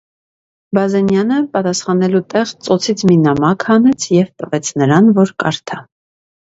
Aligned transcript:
Բազենյանը 0.77 1.37
պատասխանելու 1.57 2.23
տեղ 2.35 2.55
ծոցից 2.69 3.05
մի 3.13 3.21
նամակ 3.29 3.69
հանեց 3.71 4.11
և 4.19 4.35
տվեց 4.43 4.77
նրան, 4.85 5.17
որ 5.23 5.39
կարդա: 5.49 5.85